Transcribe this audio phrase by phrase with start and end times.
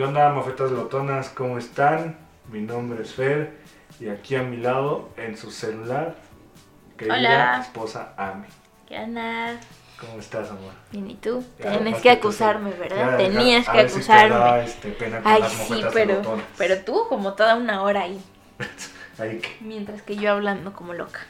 [0.00, 1.28] ¿Qué onda, mofetas glotonas?
[1.28, 2.16] ¿Cómo están?
[2.50, 3.58] Mi nombre es Fer
[4.00, 6.14] y aquí a mi lado, en su celular,
[6.96, 7.60] querida Hola.
[7.60, 8.46] esposa Ame.
[8.88, 9.60] ¿Qué onda?
[10.00, 10.72] ¿Cómo estás, amor?
[10.90, 11.44] Bien, ¿y tú?
[11.58, 12.70] Ya, Tienes que acusarme.
[12.70, 13.10] ¿verdad?
[13.10, 14.36] Ya, Tenías a que te acusarme.
[14.38, 16.46] da, este, pena con Ay, las sí, pero, glotonas.
[16.56, 18.18] pero tú como toda una hora ahí,
[19.18, 21.20] Ahí que- mientras que yo hablando como loca.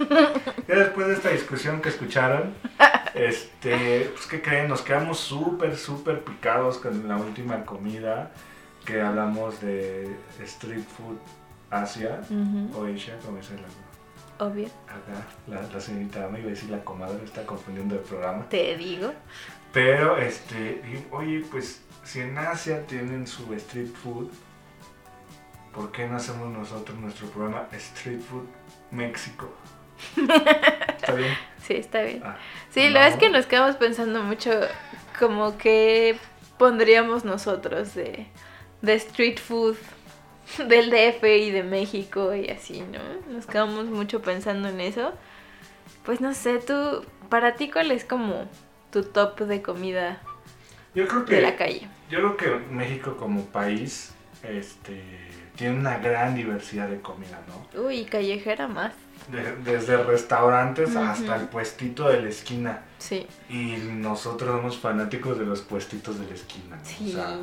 [0.66, 2.54] Ya después de esta discusión que escucharon,
[3.14, 4.68] este, pues ¿qué creen?
[4.68, 8.30] Nos quedamos súper, súper picados con la última comida
[8.84, 11.18] que hablamos de street food
[11.70, 12.20] Asia
[12.74, 16.82] o Asia, como dice la, Obvio, acá, la, la señorita Ame, iba a decir la
[16.82, 18.48] comadre, está confundiendo el programa.
[18.48, 19.12] te digo.
[19.72, 24.30] Pero, este, oye, pues si en Asia tienen su street food,
[25.72, 28.46] ¿por qué no hacemos nosotros nuestro programa Street Food
[28.90, 29.48] México?
[30.16, 31.34] ¿Está bien?
[31.66, 32.22] Sí, está bien.
[32.24, 32.36] Ah,
[32.70, 33.20] Sí, la verdad es no.
[33.20, 34.50] que nos quedamos pensando mucho
[35.18, 36.16] como que
[36.58, 38.26] pondríamos nosotros de,
[38.82, 39.76] de street food
[40.68, 42.98] del DF y de México y así, ¿no?
[43.32, 45.12] Nos quedamos mucho pensando en eso.
[46.04, 48.46] Pues no sé, tú, para ti, ¿cuál es como
[48.90, 50.20] tu top de comida
[50.94, 51.88] Yo creo de la calle?
[52.10, 55.00] yo creo que México como país, este,
[55.56, 57.82] tiene una gran diversidad de comida, ¿no?
[57.82, 58.94] Uy, callejera más.
[59.30, 62.82] De- desde restaurantes hasta el puestito de la esquina.
[62.98, 66.84] Sí, Y nosotros somos fanáticos de los puestitos de la esquina, ¿no?
[66.84, 67.10] sí.
[67.10, 67.36] O sea,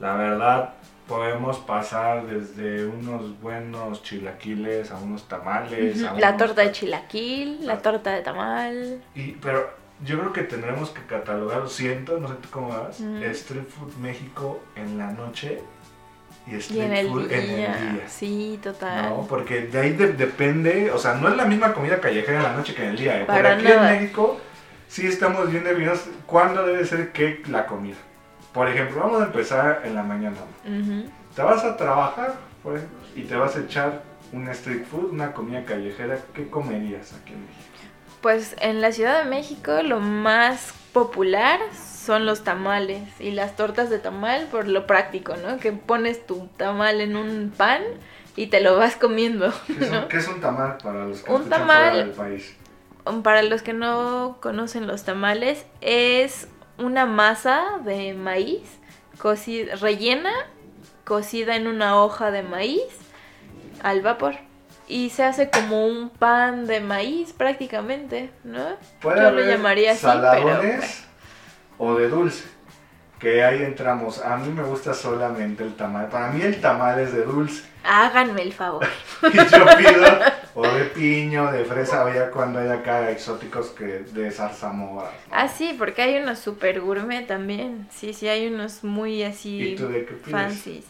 [0.00, 0.74] La verdad,
[1.08, 6.02] podemos pasar desde unos buenos chilaquiles a unos tamales.
[6.04, 7.78] a La unos torta de chilaquil, la Ah.
[7.82, 9.02] torta de tamal.
[9.14, 9.70] Y, pero
[10.04, 13.00] yo creo que tendremos que catalogar, lo siento, no sé tú cómo vas.
[13.00, 15.60] Street Food México en la noche
[16.50, 17.38] y Y Street en el Food día.
[17.38, 17.56] en el
[17.94, 18.04] día.
[18.08, 19.10] Sí, total.
[19.10, 22.42] No, porque de ahí de- depende, o sea, no es la misma comida callejera en
[22.44, 23.20] la noche que en el día.
[23.20, 23.24] ¿eh?
[23.24, 23.94] Por aquí nada.
[23.94, 24.38] en México
[24.88, 27.96] sí estamos bien definidos cuándo debe ser qué la comida.
[28.52, 30.36] Por ejemplo, vamos a empezar en la mañana.
[30.64, 31.04] Ujú.
[31.36, 35.32] Te vas a trabajar, por ejemplo, y te vas a echar un street food, una
[35.32, 36.18] comida callejera.
[36.34, 37.64] ¿Qué comerías aquí en México?
[38.20, 41.60] Pues en la Ciudad de México lo más popular
[42.08, 45.58] son los tamales y las tortas de tamal por lo práctico, ¿no?
[45.58, 47.82] Que pones tu tamal en un pan
[48.34, 50.08] y te lo vas comiendo, ¿Qué es, un, ¿no?
[50.08, 52.56] qué es un tamal para los que Un tamal- fuera del país?
[53.22, 56.48] Para los que no conocen los tamales, es
[56.78, 58.62] una masa de maíz
[59.18, 60.32] cocida, rellena,
[61.04, 62.80] cocida en una hoja de maíz
[63.82, 64.36] al vapor.
[64.86, 68.64] Y se hace como un pan de maíz prácticamente, ¿no?
[69.02, 71.04] Yo lo llamaría así, saladones
[71.78, 72.44] o de dulce.
[73.18, 74.22] Que ahí entramos.
[74.22, 76.08] A mí me gusta solamente el tamal.
[76.08, 77.64] Para mí el tamal es de dulce.
[77.82, 78.86] Háganme el favor.
[79.32, 80.20] Y yo pido
[80.54, 85.10] o de piño, de fresa, o ya cuando hay acá exóticos que de zarzamora.
[85.30, 87.86] Ah, sí, porque hay unos super gourmet también.
[87.92, 90.30] Sí, sí, hay unos muy así ¿Y tú de qué pides?
[90.30, 90.84] fancies.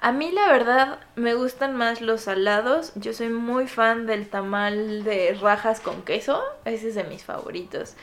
[0.00, 2.92] A mí la verdad me gustan más los salados.
[2.94, 6.42] Yo soy muy fan del tamal de rajas con queso.
[6.66, 7.94] Ese es de mis favoritos.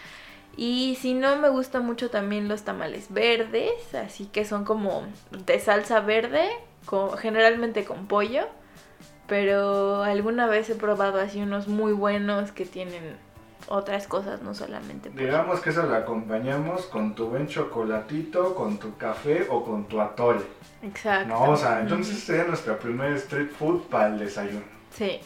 [0.58, 5.04] Y si no, me gustan mucho también los tamales verdes, así que son como
[5.46, 6.48] de salsa verde,
[6.86, 8.44] con- generalmente con pollo.
[9.28, 13.18] Pero alguna vez he probado así unos muy buenos que tienen
[13.68, 15.26] otras cosas, no solamente pollo.
[15.26, 20.00] Digamos que eso lo acompañamos con tu buen chocolatito, con tu café o con tu
[20.00, 20.42] atole.
[20.84, 21.28] Exacto.
[21.28, 24.62] No, o sea, entonces sería nuestra primera street food para el desayuno.
[24.96, 25.20] Sí.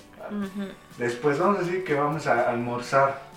[0.97, 3.28] Después vamos a decir que vamos a almorzar.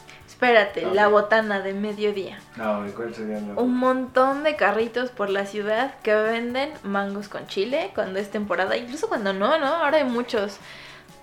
[0.46, 2.40] Espérate, la botana de mediodía.
[2.56, 7.28] No, ¿y ¿cuál sería la Un montón de carritos por la ciudad que venden mangos
[7.28, 9.66] con chile cuando es temporada, incluso cuando no, ¿no?
[9.66, 10.56] Ahora hay muchos.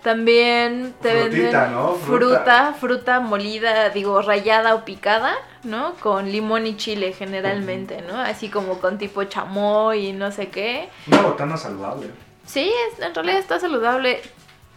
[0.03, 1.95] También te Frutita, venden ¿no?
[1.95, 2.73] fruta, Fruta.
[2.79, 5.33] fruta molida, digo, rallada o picada,
[5.63, 5.95] ¿no?
[5.95, 8.17] Con limón y chile generalmente, ¿no?
[8.17, 10.88] Así como con tipo chamoy y no sé qué.
[11.07, 12.07] Una botana saludable.
[12.45, 14.21] Sí, es- en realidad está saludable.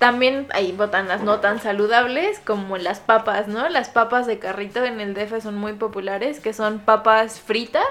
[0.02, 3.69] También hay botanas no tan saludables como las papas, ¿no?
[3.69, 7.87] Las papas de carrito en el DF son muy populares, que son papas fritas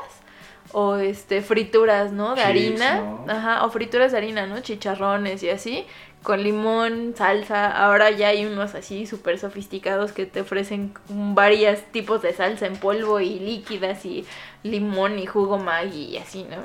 [0.73, 2.35] o este frituras, ¿no?
[2.35, 3.25] De Chips, harina, ¿no?
[3.29, 4.59] ajá, o frituras de harina, ¿no?
[4.59, 5.85] Chicharrones y así,
[6.21, 7.71] con limón, salsa.
[7.71, 12.75] Ahora ya hay unos así súper sofisticados que te ofrecen varios tipos de salsa en
[12.75, 14.25] polvo y líquidas y
[14.63, 16.57] limón y jugo Maggi y así, ¿no?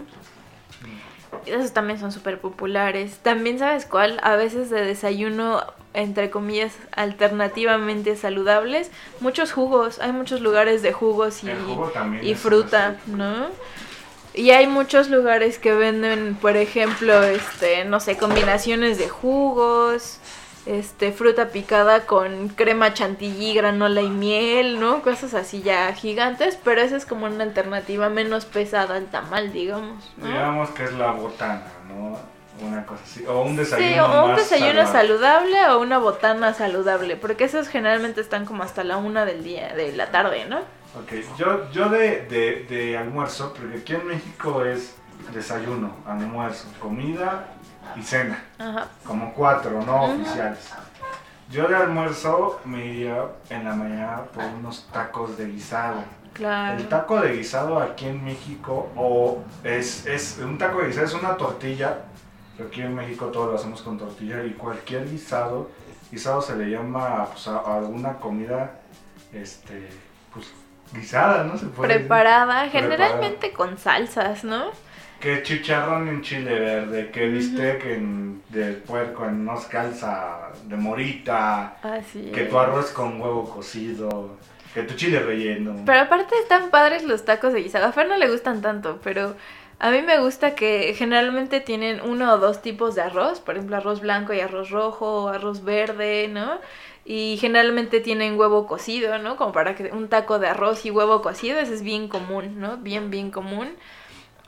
[1.46, 3.18] Esos también son súper populares.
[3.22, 4.18] También, ¿sabes cuál?
[4.22, 5.62] A veces de desayuno,
[5.94, 8.90] entre comillas, alternativamente saludables,
[9.20, 10.00] muchos jugos.
[10.00, 11.92] Hay muchos lugares de jugos y, jugo
[12.22, 13.48] y fruta, ¿no?
[14.34, 20.18] Y hay muchos lugares que venden, por ejemplo, este, no sé, combinaciones de jugos,
[20.66, 25.02] este, fruta picada con crema chantilly, granola y miel, ¿no?
[25.02, 30.12] Cosas así ya gigantes, pero esa es como una alternativa menos pesada al tamal, digamos,
[30.16, 30.26] ¿no?
[30.26, 32.18] Digamos que es la botana, ¿no?
[32.66, 33.24] Una cosa así.
[33.26, 33.88] O un desayuno.
[33.88, 35.52] Sí, o un más desayuno saludable.
[35.52, 39.74] saludable o una botana saludable, porque esos generalmente están como hasta la una del día,
[39.74, 40.58] de la tarde, ¿no?
[40.58, 44.96] Ok, yo, yo de, de, de almuerzo, porque aquí en México es
[45.34, 47.55] desayuno, almuerzo, comida
[47.94, 48.42] y cena.
[48.58, 48.86] Ajá.
[49.06, 50.22] Como cuatro, no Ujú.
[50.22, 50.70] oficiales.
[51.50, 56.02] Yo de almuerzo me iría en la mañana por unos tacos de guisado.
[56.32, 56.76] Claro.
[56.78, 61.14] El taco de guisado aquí en México, o es, es un taco de guisado, es
[61.14, 61.98] una tortilla.
[62.56, 65.70] pero Aquí en México todo lo hacemos con tortilla y cualquier guisado,
[66.10, 68.72] guisado se le llama pues, a, alguna comida,
[69.32, 69.88] este,
[70.34, 70.52] pues
[70.92, 71.56] guisada, ¿no?
[71.56, 72.02] Se puede decir.
[72.08, 72.68] Preparada, Preparada.
[72.70, 74.64] generalmente con salsas, ¿no?
[75.20, 81.78] Que chicharrón en chile verde, que bistec en, de puerco en unos calza de morita,
[81.82, 82.50] Así que es.
[82.50, 84.36] tu arroz con huevo cocido,
[84.74, 85.74] que tu chile relleno.
[85.86, 87.86] Pero aparte están padres los tacos de guisado.
[87.86, 89.34] A Fer no le gustan tanto, pero
[89.78, 93.40] a mí me gusta que generalmente tienen uno o dos tipos de arroz.
[93.40, 96.58] Por ejemplo, arroz blanco y arroz rojo, o arroz verde, ¿no?
[97.06, 99.36] Y generalmente tienen huevo cocido, ¿no?
[99.36, 102.76] Como para que un taco de arroz y huevo cocido, eso es bien común, ¿no?
[102.76, 103.76] Bien, bien común.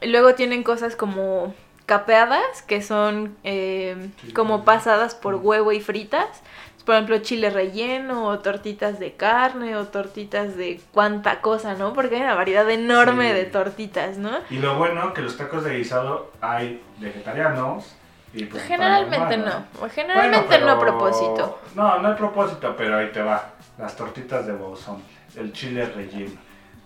[0.02, 1.54] Luego tienen cosas como
[1.86, 6.42] capeadas, que son eh, como pasadas por huevo y fritas.
[6.84, 11.92] Por ejemplo, chile relleno, o tortitas de carne, o tortitas de cuánta cosa, ¿no?
[11.92, 13.34] Porque hay una variedad enorme Sí.
[13.34, 14.30] de tortitas, ¿no?
[14.48, 17.94] Y lo bueno que los tacos de guisado hay vegetarianos
[18.32, 19.64] y pues Generalmente no.
[19.90, 21.58] Generalmente Bueno, no a pero- propósito.
[21.74, 23.50] No, no hay propósito, pero ahí te va.
[23.76, 25.02] Las tortitas de bozón,
[25.36, 26.38] el chile relleno,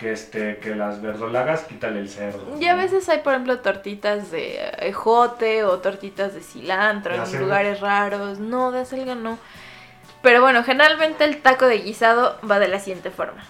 [0.02, 2.58] que este, que las verdolagas quítale el cerdo.
[2.58, 7.40] Y a veces hay, por ejemplo, tortitas de ejote o tortitas de cilantro ¿De en
[7.40, 8.40] lugares raros.
[8.40, 9.38] No, de acelga no.
[10.20, 13.44] Pero bueno, generalmente el taco de guisado va de la siguiente forma.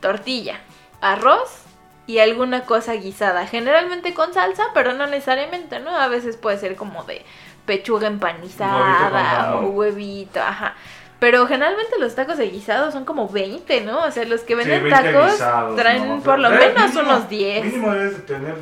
[0.00, 0.58] Tortilla,
[1.02, 1.64] arroz
[2.06, 3.46] y alguna cosa guisada.
[3.46, 5.94] Generalmente con salsa, pero no necesariamente, ¿no?
[5.94, 7.26] A veces puede ser como de
[7.66, 10.74] pechuga empanizada Huevito o huevito, ajá.
[11.20, 14.04] Pero generalmente los tacos de guisado son como 20, ¿no?
[14.04, 16.20] O sea, los que venden 20 tacos guisados, traen ¿no?
[16.20, 17.64] por lo eh, menos mínimo- unos 10.
[17.64, 18.54] Mínimo debes de tener,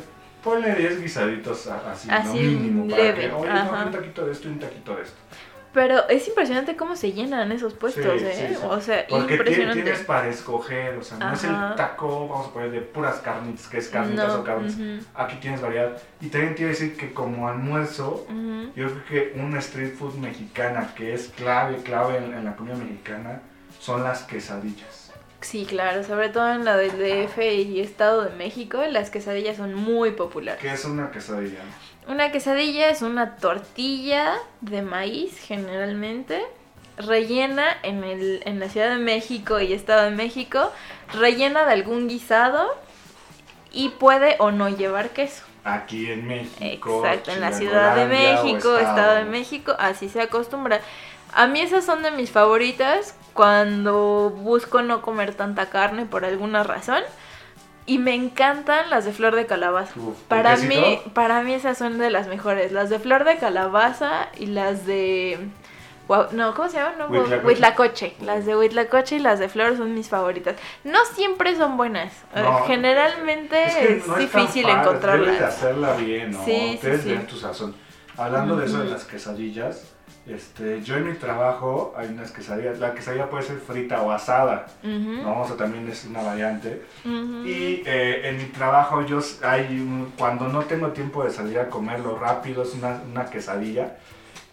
[0.43, 2.33] ponle 10 guisaditos así, Así, ¿no?
[2.59, 5.17] Mínimo, para leve, que, oye, no, un taquito de esto y un taquito de esto.
[5.73, 8.47] Pero es impresionante cómo se llenan esos puestos, Sí, ¿eh?
[8.49, 8.61] sí, sí.
[8.69, 9.81] O sea, Porque impresionante.
[9.81, 13.67] tienes para escoger, o sea, no es el taco, vamos a poner de puras carnitas,
[13.67, 15.97] que es carnitas No, o ujú, Aquí tienes variedad.
[16.21, 18.25] Y también te iba a decir que como almuerzo,
[18.75, 22.75] yo creo que una street food mexicana que es clave, clave en, en la comida
[22.75, 23.41] mexicana,
[23.79, 25.11] son las quesadillas.
[25.41, 29.73] Sí, claro, sobre todo en la del DF y Estado de México, las quesadillas son
[29.73, 30.61] muy populares.
[30.61, 31.59] ¿Qué es una quesadilla?
[32.07, 36.43] Una quesadilla es una tortilla de maíz generalmente
[36.97, 40.71] rellena en, el, en la Ciudad de México y Estado de México,
[41.13, 42.67] rellena de algún guisado
[43.71, 45.43] y puede o no llevar queso.
[45.63, 47.03] Aquí en México.
[47.03, 50.81] Exacto, en la Ciudad de México, Estado de México, así se acostumbra.
[51.33, 56.63] A mí esas son de mis favoritas cuando busco no comer tanta carne por alguna
[56.63, 57.01] razón.
[57.85, 59.91] Y me encantan las de flor de calabaza.
[59.97, 60.81] Uf, ¿con Para quesito?
[60.81, 62.71] mí, para mí esas son de las mejores.
[62.71, 65.37] Las de flor de calabaza y las de...
[66.07, 66.93] guau- No, ¿cómo se llaman?
[66.97, 67.07] No,
[67.43, 68.15] Huitlacoche.
[68.21, 70.55] Las de Huitlacoche y las de flor son mis favoritas.
[70.85, 72.13] No siempre son buenas.
[72.35, 75.25] Eh, No, Generalmente es, que no tan difícil encontrarlas.
[75.25, 76.45] Debes de hacerla bien, ¿no?
[76.45, 77.09] Sí, sí, Debes sí.
[77.09, 77.75] de ver tu sazón.
[78.15, 79.92] Hablando de eso de las quesadillas,
[80.25, 82.79] este, yo en mi trabajo hay unas quesadillas.
[82.79, 84.67] La quesadilla puede ser frita o asada,
[85.23, 85.41] ¿no?
[85.41, 86.81] O sea, también es una variante.
[87.45, 91.69] Y eh, en mi trabajo yo hay un- cuando no tengo tiempo de salir a
[91.69, 93.97] comerlo rápido es una, una quesadilla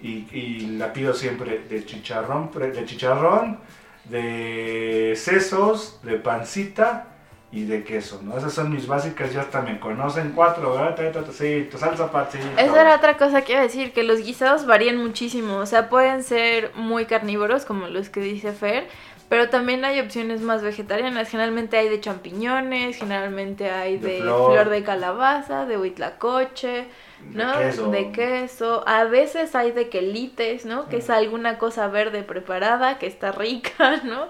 [0.02, 3.58] y, y la pido siempre de chicharrón, de chicharrón,
[4.06, 7.06] de sesos, de pancita
[7.52, 8.38] y de queso, ¿no?
[8.38, 11.26] Esas son mis básicas, ya hasta me conocen cuatro, ¿verdad?
[11.32, 12.46] Sí, tu salsa pancita.
[12.56, 15.56] Esa era otra cosa que iba a decir, que los guisados varían muchísimo.
[15.56, 18.86] O sea, pueden ser muy carnívoros, como los que dice Fer,
[19.28, 21.28] pero también hay opciones más vegetarianas.
[21.28, 24.52] Generalmente hay de champiñones, generalmente hay De de, flor.
[24.52, 24.68] flor.
[24.70, 26.86] de calabaza, de huitlacoche,
[27.32, 27.56] ¿no?
[27.58, 27.90] De queso.
[27.90, 28.84] De queso.
[28.88, 30.88] A veces hay de quelites, ¿no?
[30.88, 34.28] Que es alguna cosa verde preparada, que está rica, ¿no?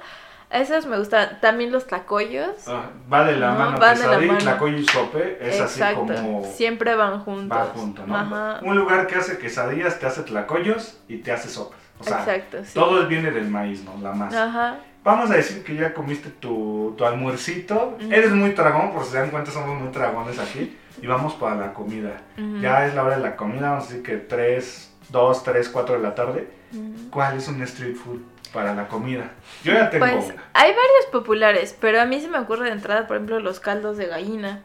[0.50, 1.38] Esas me gustan.
[1.40, 2.66] También los tlacoyos.
[2.66, 4.38] Ah, va de la No, mano van de la quesadilla, mano.
[4.44, 5.38] tlacoyo y sope.
[5.40, 6.06] Es Exacto.
[6.10, 7.56] así como Siempre van juntos.
[7.56, 8.16] va junto, ¿no?
[8.16, 8.60] Ajá.
[8.62, 11.78] Un lugar que hace quesadillas te hace tlacoyos y te hace sopas.
[12.00, 12.72] O sea, Exacto, sí.
[12.74, 13.94] todo viene del maíz, ¿no?
[14.02, 14.44] La masa.
[14.44, 14.78] Ajá.
[15.04, 17.96] Vamos a decir que ya comiste tu, tu almuercito.
[18.00, 18.12] Ujú.
[18.12, 20.76] Eres muy dragón, por si se dan cuenta, somos muy dragones aquí.
[21.00, 22.20] Y vamos para la comida.
[22.36, 22.58] Ujú.
[22.60, 25.94] Ya es la hora de la comida, vamos a decir que 3, 2, 3, 4
[25.96, 26.50] de la tarde.
[26.72, 27.10] Ujú.
[27.10, 28.20] ¿Cuál es un street food
[28.52, 29.30] para la comida?
[29.64, 30.42] Yo ya tengo Pues una.
[30.54, 33.96] hay varios populares, pero a mí se me ocurre de entrada, por ejemplo, los caldos
[33.96, 34.62] de gallina,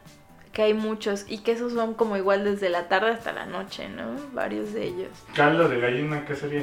[0.52, 3.88] que hay muchos y que esos son como igual desde la tarde hasta la noche,
[3.88, 4.16] ¿no?
[4.32, 5.10] Varios de ellos.
[5.34, 6.62] Caldo de gallina, ¿qué sería?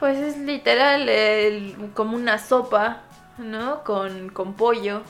[0.00, 3.02] Pues es literal el- como una sopa,
[3.38, 3.84] ¿no?
[3.84, 5.02] Con, con pollo.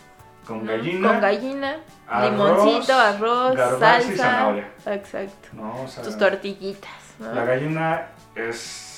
[0.47, 0.73] Con ¿no?
[0.73, 1.09] gallina.
[1.09, 4.23] Con gallina, arroz, limoncito, arroz, garbanzo y salsa.
[4.25, 4.69] zanahoria.
[4.87, 5.49] Exacto.
[5.55, 7.33] No, o sea, Tus tortillitas, ¿no?
[7.33, 8.92] La gallina es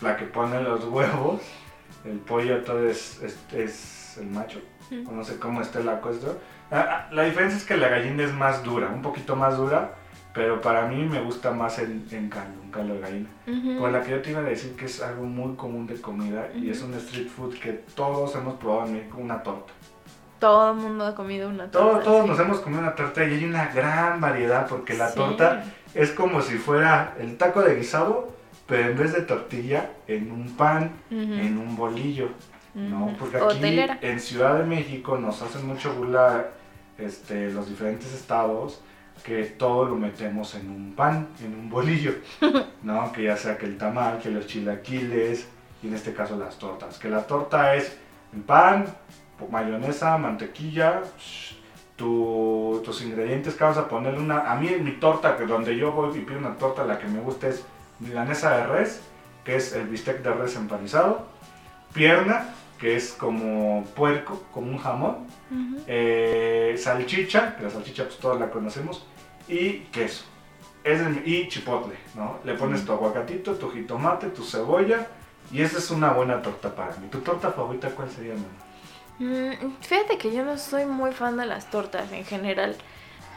[0.00, 1.40] la que pone los huevos.
[2.04, 4.60] El pollo todo es, es, es el macho.
[5.06, 6.28] O No sé cómo esté la cosa.
[6.70, 9.94] Ah, ah, La diferencia es que la gallina es más dura, un poquito más dura.
[10.34, 13.28] Pero para mí me gusta más en, en caldo, un caldo de gallina.
[13.46, 13.80] Ujú.
[13.80, 16.48] Con la que yo te iba a decir que es algo muy común de comida
[16.54, 19.72] y es un street food que todos hemos probado en México, una torta.
[20.38, 21.78] Todo el mundo ha comido una torta.
[21.78, 22.28] Todos, todos sí.
[22.30, 25.16] nos hemos comido una torta y hay una gran variedad porque la Sí.
[25.16, 25.64] torta
[25.94, 28.28] es como si fuera el taco de guisado,
[28.68, 31.20] pero en vez de tortilla, en un pan, Ujú.
[31.20, 32.28] en un bolillo.
[32.74, 33.06] ¿no?
[33.06, 33.16] Ujú.
[33.16, 33.98] Porque O aquí telera.
[34.02, 36.48] en Ciudad de México nos hacen mucho burla
[36.98, 38.80] este, los diferentes estados
[39.24, 42.12] que todo lo metemos en un pan, en un bolillo,
[42.84, 43.10] ¿no?
[43.10, 45.48] Que ya sea que el tamal, que los chilaquiles
[45.82, 46.98] y en este caso las tortas.
[46.98, 47.98] Que la torta es
[48.32, 48.84] el pan,
[49.50, 51.02] mayonesa, mantequilla,
[51.96, 54.50] tu- tus ingredientes que vamos a ponerle una...
[54.52, 57.06] A mí en mi torta, que donde yo voy y pido una torta, la que
[57.08, 57.64] me gusta es
[58.00, 59.00] milanesa de res,
[59.44, 61.26] que es el bistec de res empanizado,
[61.92, 65.26] pierna, que es como puerco, como un jamón,
[65.86, 69.04] eh, salchicha, que la salchicha pues todos la conocemos,
[69.48, 70.24] y queso.
[70.84, 72.38] Es el- y chipotle, ¿no?
[72.44, 75.06] Le pones tu aguacatito, tu jitomate, tu cebolla,
[75.50, 77.08] y esa es una buena torta para mí.
[77.10, 78.46] ¿Tu torta favorita cuál sería, mamá?
[79.18, 82.76] Mm, Fíjate que yo no soy muy fan de las tortas en general.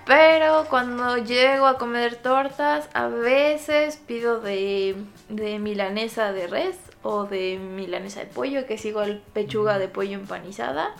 [0.06, 4.96] Pero cuando llego a comer tortas, a veces pido de,
[5.30, 10.14] de milanesa de res o de milanesa de pollo, que es igual pechuga de pollo
[10.14, 10.96] empanizada,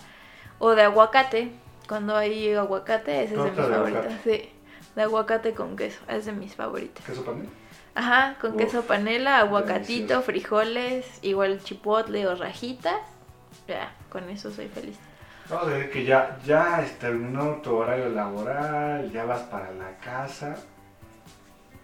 [0.58, 1.52] o de aguacate.
[1.88, 4.14] Cuando hay aguacate, ese es de mis de favoritas.
[4.14, 4.20] aguacate.
[4.24, 4.50] Sí,
[4.94, 7.04] de aguacate con queso, es de mis favoritas.
[7.04, 7.50] ¿Queso panela?
[7.94, 10.22] Ajá, con Uf, queso panela, aguacatito, delicioso.
[10.22, 13.00] frijoles, igual chipotle o rajitas.
[13.68, 14.98] Ya, con eso soy feliz.
[15.50, 20.56] No, de que ya, ya terminó tu horario laboral, ya vas para la casa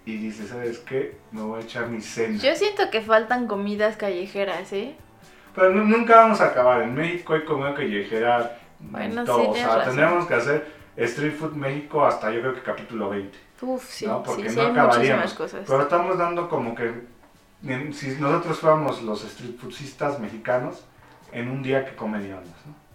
[0.07, 1.19] y dices, ¿sabes qué?
[1.33, 2.39] Me voy a echar mi cena.
[2.39, 4.97] Yo siento que faltan comidas callejeras, ¿eh?
[5.55, 6.83] Pero nu- nunca vamos a acabar.
[6.83, 8.59] En México hay comida callejera.
[8.81, 9.43] en Bueno, todo.
[9.43, 13.37] sí, o sea, tendríamos que hacer Street Food México hasta yo creo que capítulo 20.
[13.61, 15.25] Uf, sí, No, porque sí, sí, no hay acabaríamos.
[15.25, 15.65] muchísimas cosas.
[15.67, 16.93] Pero estamos dando como que
[17.93, 20.85] si nosotros fuéramos los street foodistas mexicanos,
[21.33, 22.88] en un día que comeríamos, ¿no?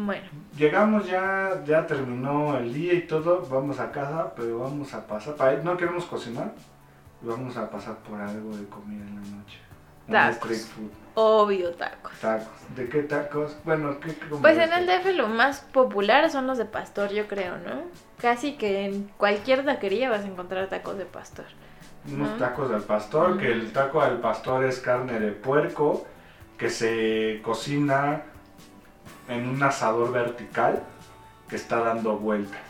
[0.00, 5.04] Bueno, Llegamos ya, ya terminó el día y todo, vamos a casa, pero vamos a
[5.04, 6.52] pasar, para, no queremos cocinar,
[7.20, 9.58] vamos a pasar por algo de comida en la noche.
[10.08, 10.36] Tacos.
[10.36, 12.12] street food, obvio tacos.
[12.20, 12.76] tacos.
[12.76, 13.56] ¿De qué tacos?
[13.64, 17.26] Bueno, ¿qué, qué Pues en el DF lo más popular son los de pastor, yo
[17.26, 17.82] creo, ¿no?
[18.20, 21.46] Casi que en cualquier taquería vas a encontrar tacos de pastor.
[22.08, 26.06] Unos tacos del pastor, que el taco del pastor es carne de puerco,
[26.56, 28.22] que se cocina
[29.28, 30.82] en un asador vertical
[31.48, 32.60] que está dando vueltas.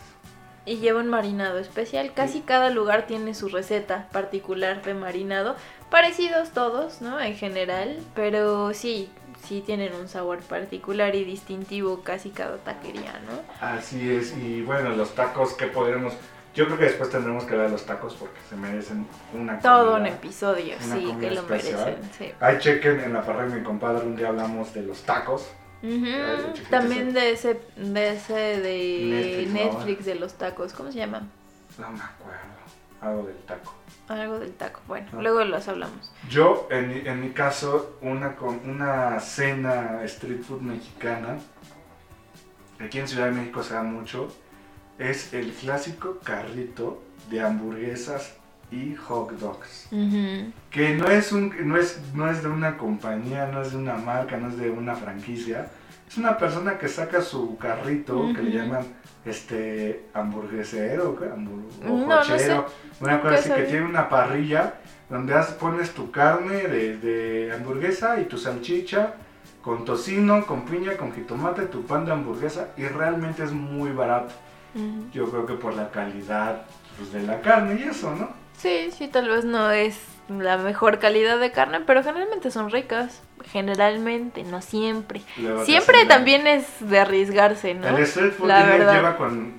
[0.65, 2.13] Y lleva un marinado especial.
[2.13, 5.55] Casi cada lugar tiene su receta particular de marinado.
[5.89, 7.19] Parecidos todos, ¿no?
[7.19, 7.97] En general.
[8.13, 9.09] Pero sí,
[9.47, 13.65] sí tienen un sabor particular y distintivo casi cada taquería, ¿no?
[13.65, 16.13] Así es, y bueno, los tacos que podremos...
[16.53, 20.07] Yo creo que después tendremos que ver los tacos porque se merecen una Todo un
[20.07, 21.85] episodio, Una sí, que lo especial.
[21.85, 22.31] merecen, sí.
[22.39, 25.47] Ahí chequen en la parrilla de mi compadre, un día hablamos de los tacos.
[26.69, 31.27] También de ese, de ese de Netflix, de los tacos, ¿cómo se llama?
[31.77, 32.39] No me acuerdo,
[33.01, 33.75] algo del taco.
[34.09, 35.17] Algo del taco, bueno, Ah.
[35.21, 36.11] luego los hablamos.
[36.29, 41.37] Yo, en, mi- en mi caso, una, una cena street food mexicana,
[42.79, 44.33] aquí en Ciudad de México se da mucho,
[44.97, 48.33] es el clásico carrito de hamburguesas
[48.71, 49.87] y hot dogs.
[50.69, 53.95] Que no es, un, no, es, no es de una compañía, no es de una
[53.95, 55.67] marca, no es de una franquicia.
[56.07, 58.83] Es una persona que saca su carrito, que le llaman
[59.25, 61.51] este hamburguesero, o No,
[61.83, 62.05] no
[62.37, 62.65] cochero,
[63.01, 64.75] una cosa así que tiene una parrilla
[65.09, 69.13] donde has- pones tu carne de, de hamburguesa y tu salchicha
[69.61, 74.33] con tocino, con piña, con jitomate, tu pan de hamburguesa y realmente es muy barato.
[75.11, 76.63] Yo creo que por la calidad
[76.97, 78.29] pues, de la carne y eso, ¿no?
[78.59, 79.97] Sí, sí, tal vez no es
[80.27, 83.21] la mejor calidad de carne, pero generalmente son ricas.
[83.51, 85.21] Generalmente, no siempre.
[85.63, 87.87] Siempre la- también es de arriesgarse, ¿no?
[87.87, 88.93] El street food La verdad.
[88.93, 89.53] lleva con,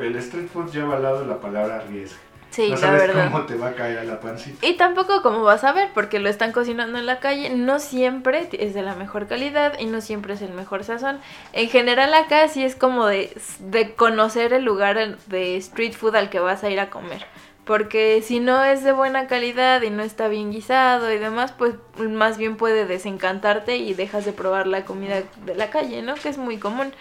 [0.00, 2.18] el street food lleva al lado la palabra riesgo.
[2.50, 3.30] Sí, no la sabes verdad.
[3.32, 4.66] cómo te va a caer a la pancita.
[4.66, 8.50] Y tampoco como vas a ver, porque lo están cocinando en la calle, no siempre
[8.52, 11.18] es de la mejor calidad y no siempre es el mejor sazón.
[11.54, 16.28] En general acá sí es como de, de conocer el lugar de street food al
[16.28, 17.24] que vas a ir a comer.
[17.64, 21.74] Porque si no es de buena calidad y no está bien guisado y demás, pues
[21.96, 26.14] más bien puede desencantarte y dejas de probar la comida de la calle, ¿no?
[26.14, 26.92] Que es muy común.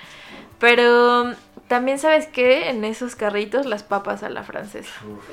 [0.59, 1.33] Pero
[1.67, 4.93] también sabes que en esos carritos las papas a la francesa.
[5.03, 5.23] Uf.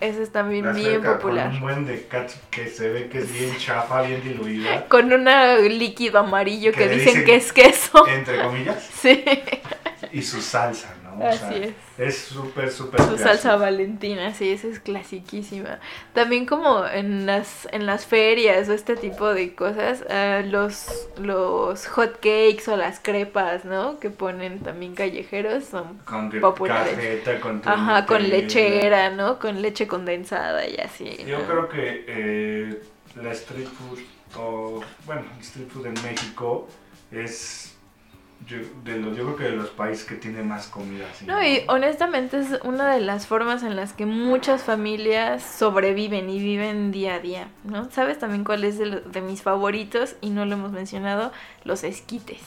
[0.00, 1.46] Ese es también La bien popular.
[1.46, 2.06] Con un buen de
[2.50, 4.84] que se ve que es bien chafa, bien diluida.
[4.88, 5.24] Con un
[5.76, 8.06] líquido amarillo que, dicen, dicen- que es queso.
[8.06, 8.88] Entre comillas.
[9.00, 9.24] Sí,
[10.12, 11.24] Y su salsa, ¿no?
[11.24, 11.74] O Así sea, es.
[11.98, 15.80] Es súper, súper su salsa valentina, sí, esa es clasiquísima.
[16.14, 21.86] También como en las, en las ferias o este tipo de cosas, ah, los, los
[21.88, 23.98] hot cakes o las crepas, ¿no?
[23.98, 26.94] Que ponen también callejeros son Con populares.
[26.94, 29.38] cajeta, con Ajá, con lechera, ¿no?
[29.38, 31.16] Con leche condensada y así.
[31.26, 31.46] Yo ¿no?
[31.46, 32.82] creo que eh,
[33.16, 33.98] la street food,
[34.36, 36.68] o bueno, el street food en México
[37.10, 37.77] es
[38.46, 41.04] yo, de los, yo creo que de los países que tiene más comida.
[41.10, 46.30] así, No, y honestamente es una de las formas en las que muchas familias sobreviven
[46.30, 47.90] y viven día a día, ¿no?
[47.90, 50.14] ¿Sabes también cuál es de, de mis favoritos?
[50.20, 51.32] Y no lo hemos mencionado,
[51.64, 52.40] los esquites.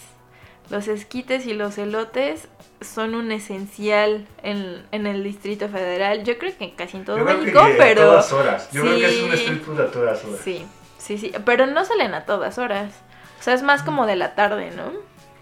[0.69, 2.47] Los esquites y los elotes
[2.79, 6.23] son un esencial en, en el Distrito Federal.
[6.23, 8.01] Yo creo que casi en todo Yo creo México, que pero...
[8.03, 8.69] a todas horas.
[8.71, 10.39] Yo creo que es un street food a todas horas.
[10.43, 10.65] Sí,
[10.97, 12.93] sí, sí, pero no salen a todas horas.
[13.39, 14.93] O sea, es más como de la tarde, ¿no?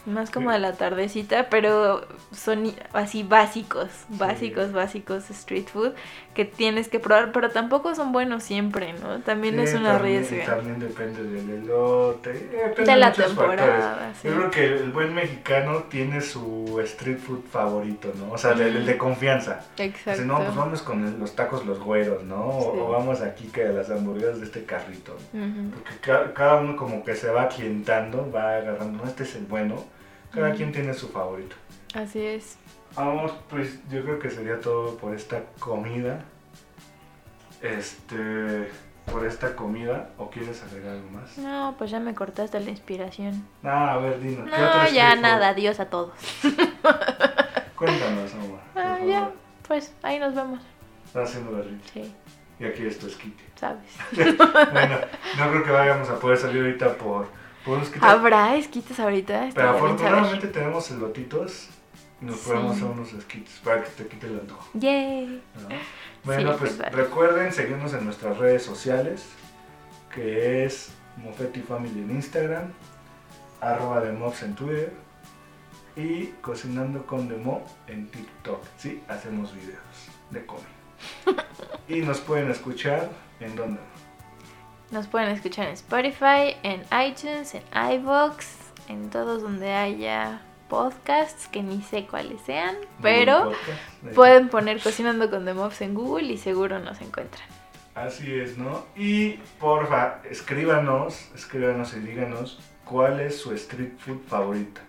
[0.06, 0.53] Más como Sí.
[0.53, 5.91] de la tardecita, pero son así básicos, básicos, básicos street food
[6.34, 9.20] que tienes que probar, pero tampoco son buenos siempre, ¿no?
[9.20, 10.56] También Sí, es una también, riesga.
[10.56, 12.29] También depende del elote.
[12.31, 14.29] eh, depende De la temporada, sí.
[14.29, 18.31] Yo creo que el buen mexicano tiene su street food favorito, ¿no?
[18.31, 19.66] O sea, el, el de confianza.
[19.77, 20.22] Exacto.
[20.22, 22.48] Si no, pues vamos con los tacos los güeros, ¿no?
[22.48, 22.79] O, Sí.
[22.79, 25.14] o vamos aquí que a las hamburguesas de este carrito.
[25.33, 25.72] Ujú.
[25.74, 29.46] Porque ca- cada uno como que se va clientando, va agarrando, no, este es el
[29.46, 29.83] bueno.
[30.33, 30.57] Cada Ujú.
[30.57, 31.55] quien tiene su favorito.
[31.94, 32.57] Así es.
[32.96, 36.24] Vamos, pues yo creo que sería todo por esta comida.
[37.61, 38.70] Este,
[39.11, 40.09] por esta comida.
[40.18, 41.37] ¿O quieres agregar algo más?
[41.37, 43.46] No, pues ya me cortaste la inspiración.
[43.63, 44.50] Ah, a ver, dinos.
[44.50, 46.13] ¿qué otro No, ya nada, adiós a todos.
[47.75, 49.07] Cuéntanos, por Ah, favor.
[49.07, 49.31] ya,
[49.68, 50.59] pues ahí nos vemos.
[51.05, 52.03] Está haciendo berrinche.
[52.05, 52.15] Sí,
[52.59, 53.44] Y aquí es tu esquite.
[53.55, 53.87] sabes.
[54.11, 54.98] bueno,
[55.37, 57.27] no creo que vayamos a poder salir ahorita por.
[58.01, 59.50] ¿Habrá esquites ahorita?
[59.53, 61.69] Pero afortunadamente tenemos elotitos
[62.22, 62.48] y nos Sí.
[62.50, 64.69] podemos hacer unos esquites para que te quite el antojo.
[64.74, 65.41] Yay.
[65.61, 65.69] ¿no?
[66.24, 69.25] Bueno, Sí, pues pues, recuerden seguirnos en nuestras redes sociales,
[70.13, 72.74] que es Mofetti Family en Instagram,
[73.61, 74.93] arroba de Mobs en Twitter
[75.95, 78.63] y Cocinando con Demo en TikTok.
[78.77, 79.79] Sí, hacemos videos
[80.31, 80.65] de comida.
[81.87, 83.79] y nos pueden escuchar en donde.
[84.91, 88.45] Nos pueden escuchar en Spotify, en iTunes, en iVoox,
[88.87, 93.51] en todos donde haya podcasts, que ni sé cuáles sean, pero
[94.15, 97.47] pueden poner Cocinando con The Mobs en Google y seguro nos encuentran.
[97.93, 98.85] Así es, ¿no?
[98.95, 104.81] Y porfa, escríbanos, escríbanos y díganos cuál es su street food favorita.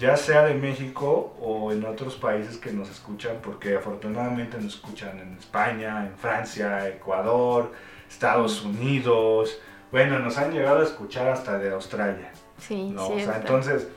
[0.00, 5.18] Ya sea de México o en otros países que nos escuchan, porque afortunadamente nos escuchan
[5.18, 7.70] en España, en Francia, Ecuador,
[8.08, 9.60] Estados Unidos.
[9.92, 13.08] Bueno, nos han llegado a escuchar hasta de Australia, Sí, ¿no?
[13.08, 13.88] O sea, entonces,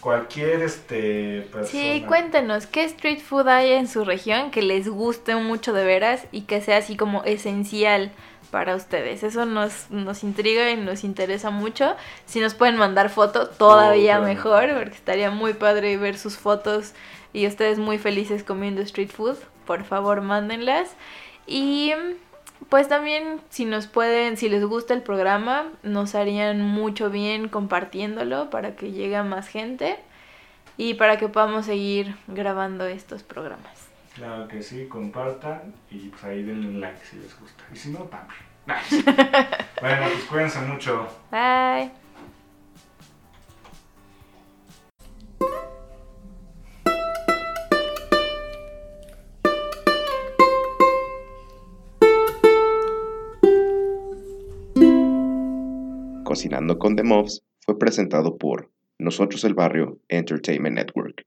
[0.00, 1.66] cualquier este persona...
[1.66, 6.26] Sí, cuéntenos, ¿qué street food hay en su región que les guste mucho de veras
[6.32, 8.12] y que sea así como esencial
[8.54, 9.24] para ustedes?
[9.24, 11.96] Eso nos, nos intriga y nos interesa mucho.
[12.24, 16.92] Si nos pueden mandar foto, todavía Oh, mejor, porque estaría muy padre ver sus fotos
[17.32, 19.38] y ustedes muy felices comiendo street food.
[19.66, 20.94] Por favor, mándenlas.
[21.48, 21.94] Y
[22.68, 28.50] pues también si nos pueden, si les gusta el programa, nos harían mucho bien compartiéndolo
[28.50, 29.98] para que llegue a más gente
[30.76, 33.93] y para que podamos seguir grabando estos programas.
[34.14, 37.64] Claro que sí, compartan y pues ahí denle un like si les gusta.
[37.72, 38.38] Y si no, también.
[39.80, 41.08] bueno, pues cuídense mucho.
[41.32, 41.90] Bye.
[56.22, 61.26] Cocinando con The Mobs fue presentado por Nosotros el Barrio Entertainment Network.